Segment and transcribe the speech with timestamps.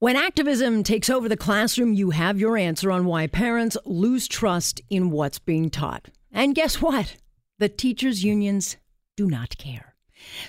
[0.00, 4.80] When activism takes over the classroom, you have your answer on why parents lose trust
[4.88, 6.06] in what's being taught.
[6.30, 7.16] And guess what?
[7.58, 8.76] The teachers' unions
[9.16, 9.96] do not care.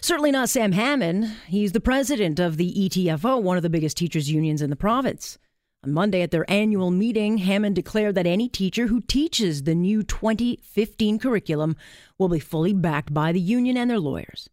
[0.02, 1.32] Certainly not Sam Hammond.
[1.48, 5.40] He's the president of the ETFO, one of the biggest teachers' unions in the province.
[5.84, 10.04] On Monday at their annual meeting, Hammond declared that any teacher who teaches the new
[10.04, 11.76] 2015 curriculum
[12.20, 14.48] will be fully backed by the union and their lawyers.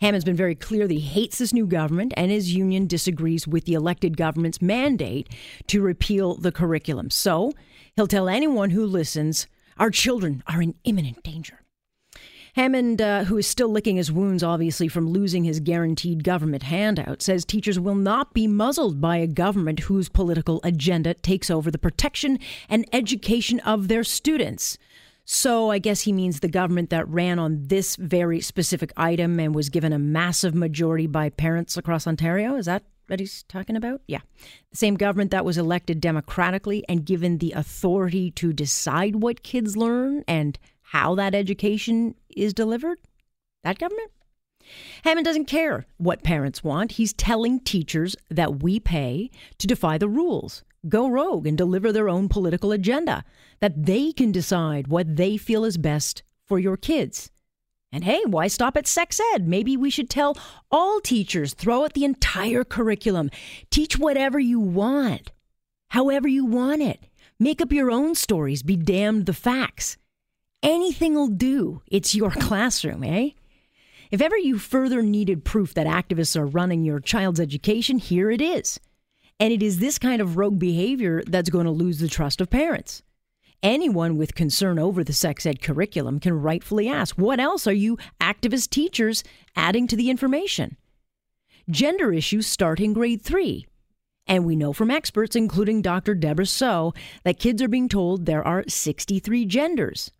[0.00, 3.64] Hammond's been very clear that he hates this new government, and his union disagrees with
[3.64, 5.28] the elected government's mandate
[5.68, 7.10] to repeal the curriculum.
[7.10, 7.52] So
[7.94, 9.46] he'll tell anyone who listens
[9.78, 11.60] our children are in imminent danger.
[12.56, 17.20] Hammond, uh, who is still licking his wounds, obviously, from losing his guaranteed government handout,
[17.20, 21.78] says teachers will not be muzzled by a government whose political agenda takes over the
[21.78, 22.38] protection
[22.70, 24.78] and education of their students.
[25.28, 29.56] So I guess he means the government that ran on this very specific item and
[29.56, 32.54] was given a massive majority by parents across Ontario.
[32.54, 34.02] Is that what he's talking about?
[34.06, 34.20] Yeah.
[34.70, 39.76] The same government that was elected democratically and given the authority to decide what kids
[39.76, 42.98] learn and how that education is delivered?
[43.64, 44.12] That government?
[45.02, 46.92] Hammond doesn't care what parents want.
[46.92, 52.08] He's telling teachers that we pay to defy the rules go rogue and deliver their
[52.08, 53.24] own political agenda,
[53.60, 57.30] that they can decide what they feel is best for your kids.
[57.92, 59.46] And hey, why stop at sex ed?
[59.48, 60.36] Maybe we should tell
[60.70, 63.30] all teachers throw out the entire curriculum.
[63.70, 65.32] Teach whatever you want,
[65.88, 67.06] however you want it.
[67.38, 69.96] Make up your own stories, be damned the facts.
[70.62, 71.82] Anything will do.
[71.86, 73.30] It's your classroom, eh?
[74.10, 78.40] If ever you further needed proof that activists are running your child's education, here it
[78.40, 78.78] is.
[79.38, 82.50] And it is this kind of rogue behavior that's going to lose the trust of
[82.50, 83.02] parents.
[83.62, 87.98] Anyone with concern over the sex ed curriculum can rightfully ask, what else are you
[88.20, 90.76] activist teachers adding to the information?
[91.68, 93.66] Gender issues start in grade three.
[94.26, 96.14] And we know from experts, including Dr.
[96.14, 100.10] Debra Soh, that kids are being told there are 63 genders.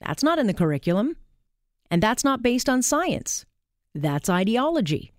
[0.00, 1.16] That's not in the curriculum.
[1.90, 3.44] And that's not based on science.
[3.94, 5.12] That's ideology.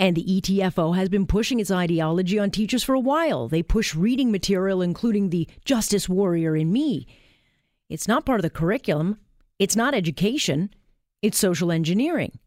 [0.00, 3.48] And the ETFO has been pushing its ideology on teachers for a while.
[3.48, 7.06] They push reading material, including the Justice Warrior in Me.
[7.90, 9.18] It's not part of the curriculum,
[9.58, 10.70] it's not education,
[11.20, 12.38] it's social engineering.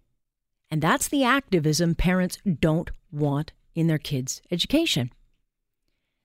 [0.71, 5.11] And that's the activism parents don't want in their kids' education.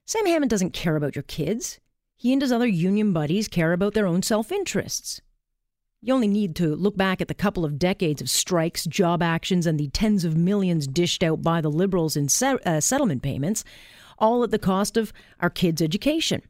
[0.07, 1.79] Sam Hammond doesn't care about your kids.
[2.15, 5.21] He and his other union buddies care about their own self interests.
[6.01, 9.67] You only need to look back at the couple of decades of strikes, job actions,
[9.67, 13.65] and the tens of millions dished out by the Liberals in se- uh, settlement payments,
[14.17, 15.11] all at the cost of
[15.41, 16.41] our kids' education.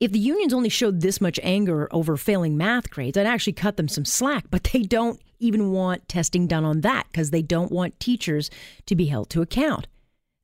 [0.00, 3.78] If the unions only showed this much anger over failing math grades, I'd actually cut
[3.78, 7.72] them some slack, but they don't even want testing done on that because they don't
[7.72, 8.50] want teachers
[8.84, 9.86] to be held to account.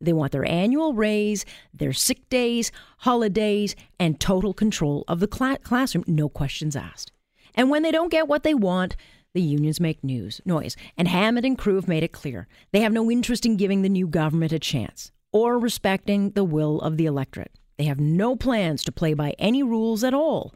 [0.00, 1.44] They want their annual raise,
[1.74, 7.12] their sick days, holidays, and total control of the cl- classroom, no questions asked.
[7.54, 8.96] And when they don't get what they want,
[9.34, 10.76] the unions make news, noise.
[10.96, 13.88] And Hammond and crew have made it clear they have no interest in giving the
[13.88, 17.52] new government a chance or respecting the will of the electorate.
[17.76, 20.54] They have no plans to play by any rules at all.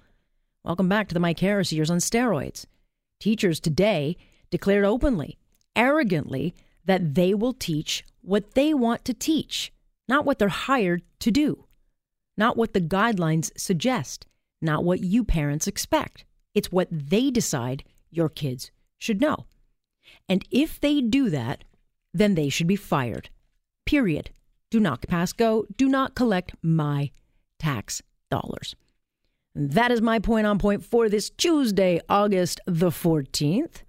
[0.64, 2.66] Welcome back to the Mike Harris years on steroids.
[3.20, 4.16] Teachers today
[4.50, 5.38] declared openly,
[5.76, 6.54] arrogantly,
[6.84, 9.72] that they will teach what they want to teach,
[10.09, 11.66] not what they're hired to do,
[12.36, 14.26] not what the guidelines suggest,
[14.60, 16.24] not what you parents expect.
[16.55, 19.47] It's what they decide your kids should know.
[20.29, 21.65] And if they do that,
[22.13, 23.31] then they should be fired.
[23.87, 24.31] Period.
[24.71, 25.67] Do not pass go.
[25.77, 27.11] Do not collect my
[27.59, 28.75] tax dollars.
[29.55, 33.83] That is my point on point for this Tuesday, August the 14th.